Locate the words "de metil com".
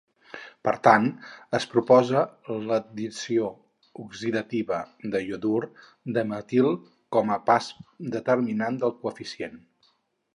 6.19-7.35